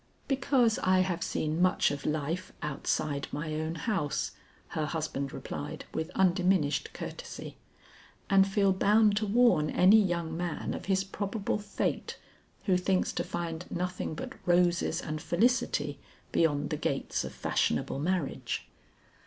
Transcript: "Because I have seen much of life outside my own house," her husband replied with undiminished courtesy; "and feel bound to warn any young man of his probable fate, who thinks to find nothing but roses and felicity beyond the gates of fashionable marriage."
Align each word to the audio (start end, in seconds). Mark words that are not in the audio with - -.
"Because 0.27 0.79
I 0.79 1.01
have 1.01 1.21
seen 1.21 1.61
much 1.61 1.91
of 1.91 2.07
life 2.07 2.51
outside 2.63 3.27
my 3.31 3.53
own 3.53 3.75
house," 3.75 4.31
her 4.69 4.87
husband 4.87 5.31
replied 5.31 5.85
with 5.93 6.09
undiminished 6.15 6.91
courtesy; 6.91 7.57
"and 8.27 8.47
feel 8.47 8.73
bound 8.73 9.15
to 9.17 9.27
warn 9.27 9.69
any 9.69 10.01
young 10.01 10.35
man 10.35 10.73
of 10.73 10.85
his 10.85 11.03
probable 11.03 11.59
fate, 11.59 12.17
who 12.65 12.77
thinks 12.77 13.13
to 13.13 13.23
find 13.23 13.69
nothing 13.69 14.15
but 14.15 14.33
roses 14.47 15.03
and 15.03 15.21
felicity 15.21 15.99
beyond 16.31 16.71
the 16.71 16.77
gates 16.77 17.23
of 17.23 17.31
fashionable 17.31 17.99
marriage." 17.99 18.67